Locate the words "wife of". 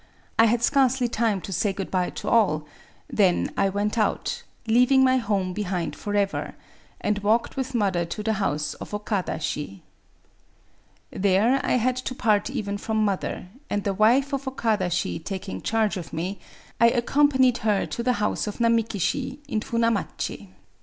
13.93-14.47